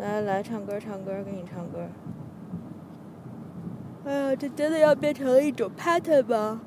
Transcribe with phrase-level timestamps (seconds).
[0.00, 1.86] 来来，唱歌唱歌，给你唱歌。
[4.06, 6.62] 哎呀，这真的要变成了一种 pattern 吗？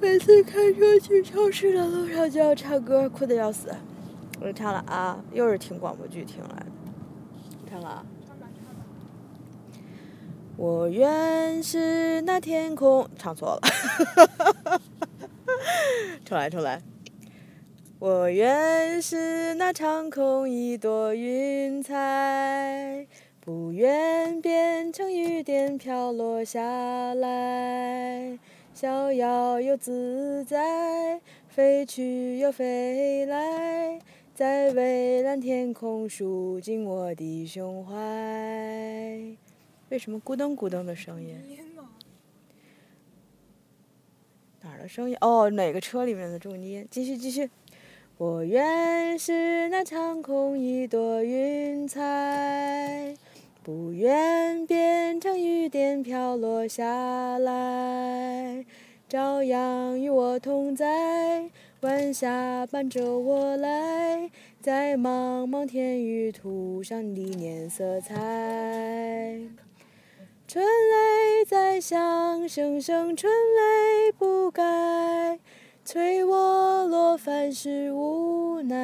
[0.00, 3.74] 每次开车去超市的路上就要唱歌，哭的要死。
[4.40, 6.66] 我唱了啊，又是听广播剧听来的。
[7.68, 8.06] 唱了啊。
[10.56, 13.60] 我愿是那天空，唱错了。
[16.24, 16.80] 重 来重来。
[18.00, 23.04] 我愿是那长空一朵云彩，
[23.40, 26.62] 不愿变成雨点飘落下
[27.14, 28.38] 来，
[28.72, 33.98] 逍遥又自在，飞去又飞来，
[34.32, 37.96] 在蔚蓝天空输进我的胸怀。
[39.88, 41.36] 为什么咕咚咕咚的声音？
[44.60, 45.16] 哪儿的声音？
[45.20, 46.86] 哦，哪个车里面的重音？
[46.88, 47.50] 继续继续。
[48.18, 53.14] 我愿是那长空一朵云彩，
[53.62, 58.64] 不愿变成雨点飘落下来，
[59.08, 61.48] 照样与我同在，
[61.82, 64.28] 晚霞伴着我来，
[64.60, 68.16] 在茫茫天宇涂上历年色彩。
[70.48, 75.38] 春雷在响，声声春雷不改。
[75.84, 76.36] 催我
[77.28, 78.74] 凡事无奈，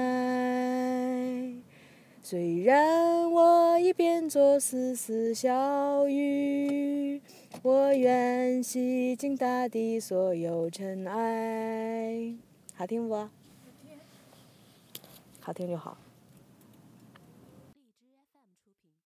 [2.22, 7.22] 虽然我已变作丝丝小雨，
[7.62, 12.34] 我愿洗净大地所有尘埃。
[12.74, 13.14] 好听不？
[15.40, 15.96] 好听就好。